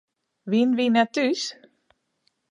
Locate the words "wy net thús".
0.77-1.41